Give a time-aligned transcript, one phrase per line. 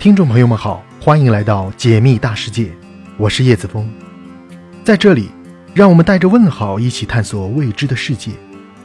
[0.00, 2.72] 听众朋友们好，欢迎来到解密大世界，
[3.18, 3.86] 我是叶子峰，
[4.82, 5.30] 在这里，
[5.74, 8.30] 让我们带着问号一起探索未知的世界，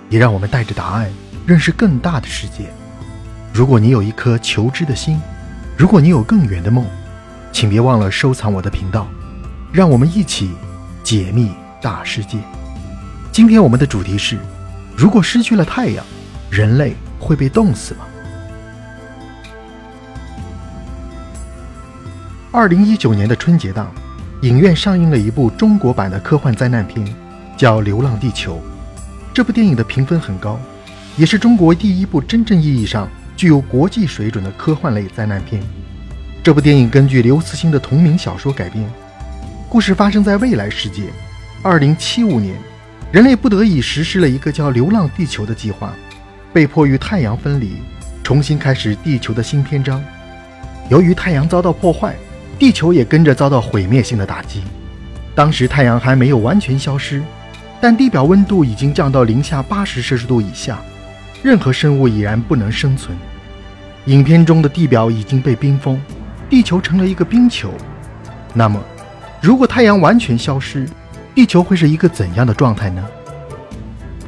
[0.09, 1.09] 也让我们带着答案
[1.45, 2.65] 认识更大的世界。
[3.53, 5.17] 如果你有一颗求知的心，
[5.77, 6.85] 如果你有更远的梦，
[7.53, 9.07] 请别忘了收藏我的频道，
[9.71, 10.51] 让我们一起
[11.01, 11.49] 解密
[11.81, 12.37] 大世界。
[13.31, 14.37] 今天我们的主题是：
[14.97, 16.05] 如果失去了太阳，
[16.49, 18.01] 人类会被冻死吗？
[22.55, 23.91] 二零一九年的春节档，
[24.43, 27.05] 影院上映了一部中国版的科幻灾难片，
[27.57, 28.55] 叫《流浪地球》。
[29.33, 30.57] 这部电影的评分很高，
[31.17, 35.61] 也是中国第一部真正意义上具有国际水准的科幻类灾难片。
[36.41, 38.89] 这部电影根据刘慈欣的同名小说改编，
[39.67, 41.09] 故事发生在未来世界。
[41.61, 42.55] 二零七五年，
[43.11, 45.93] 人类不得已实施了一个叫“流浪地球”的计划，
[46.53, 47.73] 被迫与太阳分离，
[48.23, 50.01] 重新开始地球的新篇章。
[50.87, 52.15] 由于太阳遭到破坏。
[52.57, 54.63] 地球也跟着遭到毁灭性的打击。
[55.33, 57.21] 当时太阳还没有完全消失，
[57.81, 60.79] 但地表温度已经降到零下八十摄氏度以下，
[61.43, 63.17] 任何生物已然不能生存。
[64.05, 65.99] 影片中的地表已经被冰封，
[66.49, 67.73] 地球成了一个冰球。
[68.53, 68.81] 那么，
[69.41, 70.87] 如果太阳完全消失，
[71.33, 73.03] 地球会是一个怎样的状态呢？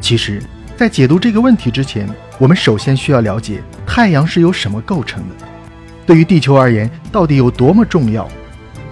[0.01, 0.43] 其实，
[0.75, 5.45] 在解读这个问题之前，我们首先需要了解太阳是由什么构成的。
[6.07, 8.25] 对于地球而言，到底有多么重要？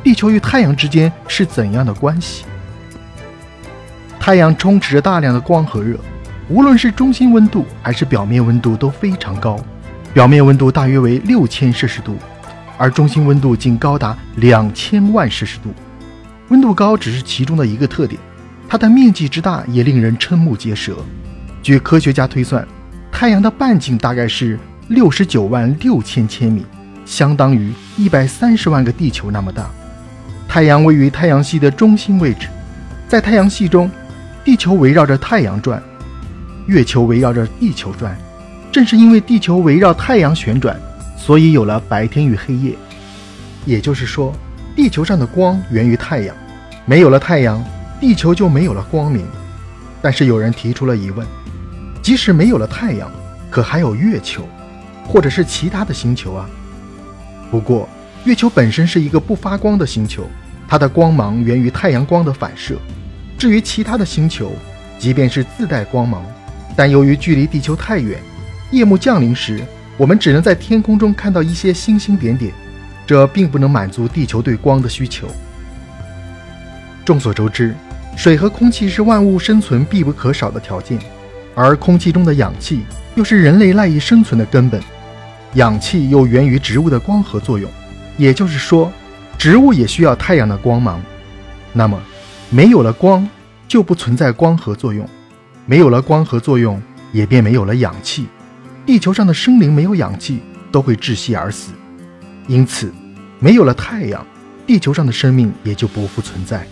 [0.04, 2.44] 地球与太阳之间是怎样的关系？
[4.20, 5.98] 太阳充斥着大量的光和热，
[6.50, 9.58] 无论是中心温度还是表面温度都非常高。
[10.14, 12.18] 表面温度大约为六千摄氏度，
[12.78, 15.74] 而中心温度竟高达两千万摄氏度。
[16.50, 18.20] 温度高只是其中的一个特点，
[18.68, 20.98] 它的面积之大也令人瞠目结舌。
[21.64, 22.68] 据科学家推算，
[23.10, 26.66] 太阳的半径大概是六十九万六千千米。
[27.06, 29.70] 相当于一百三十万个地球那么大。
[30.48, 32.48] 太阳位于太阳系的中心位置，
[33.08, 33.90] 在太阳系中，
[34.44, 35.82] 地球围绕着太阳转，
[36.68, 38.16] 月球围绕着地球转。
[38.72, 40.78] 正是因为地球围绕太阳旋转，
[41.18, 42.74] 所以有了白天与黑夜。
[43.66, 44.34] 也就是说，
[44.76, 46.36] 地球上的光源于太阳，
[46.86, 47.64] 没有了太阳，
[48.00, 49.26] 地球就没有了光明。
[50.02, 51.26] 但是有人提出了疑问：
[52.02, 53.10] 即使没有了太阳，
[53.50, 54.48] 可还有月球，
[55.08, 56.46] 或者是其他的星球啊？
[57.56, 57.88] 不过，
[58.26, 60.28] 月球本身是一个不发光的星球，
[60.68, 62.76] 它的光芒源于太阳光的反射。
[63.38, 64.52] 至于其他的星球，
[65.00, 66.22] 即便是自带光芒，
[66.76, 68.20] 但由于距离地球太远，
[68.72, 69.62] 夜幕降临时，
[69.96, 72.52] 我们只能在天空中看到一些星星点点，
[73.08, 75.26] 这并不能满足地球对光的需求。
[77.06, 77.74] 众所周知，
[78.18, 81.00] 水和空气是万物生存必不可少的条件，
[81.56, 82.84] 而空气中的氧气
[83.16, 84.84] 又是人类赖以生存的根本。
[85.56, 87.70] 氧气又源于植物的光合作用，
[88.18, 88.92] 也就是说，
[89.38, 91.02] 植物也需要太阳的光芒。
[91.72, 92.00] 那么，
[92.50, 93.28] 没有了光，
[93.68, 95.06] 就不存在光合作用；
[95.66, 96.82] 没有了光合作用，
[97.14, 98.28] 也便没有了氧气。
[98.86, 101.72] 地球上的生灵没有氧气，都会窒息而死。
[102.48, 102.94] 因此，
[103.40, 104.26] 没有了太阳，
[104.68, 106.68] 地球上的生命也就不复存在。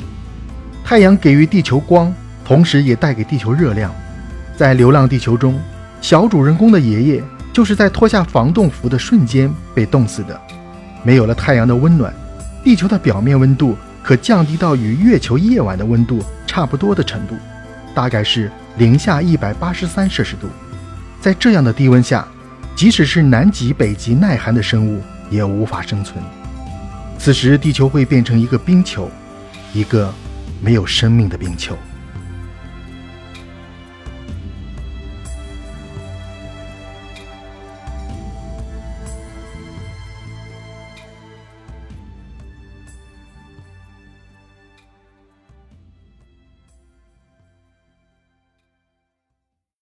[0.84, 3.94] 太阳给予地球光，同时也带给地球热量。
[4.58, 5.58] 在《流浪地球》中，
[6.02, 7.24] 小主人公的爷爷。
[7.54, 10.40] 就是在脱下防冻服的瞬间被冻死的。
[11.04, 12.14] 没有了太阳的温暖，
[12.64, 17.36] 地球的表面温度可降低到与月球夜晚的温度差不多的程度，
[17.94, 20.48] 大概是零下一百八十三摄氏度。
[21.22, 22.28] 在这样的低温下，
[22.76, 26.24] 即使是南极、北极耐寒的生物也无法生存。
[27.20, 29.10] 此时，地球会变成一个冰球，
[29.74, 30.14] 一个
[30.62, 31.78] 没有生命的冰球。